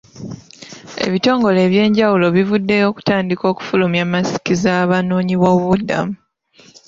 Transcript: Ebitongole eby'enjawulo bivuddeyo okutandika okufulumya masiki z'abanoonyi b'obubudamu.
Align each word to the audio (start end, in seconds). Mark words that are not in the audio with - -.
Ebitongole 1.05 1.59
eby'enjawulo 1.67 2.25
bivuddeyo 2.35 2.85
okutandika 2.91 3.43
okufulumya 3.51 4.03
masiki 4.13 4.53
z'abanoonyi 4.61 5.35
b'obubudamu. 5.41 6.13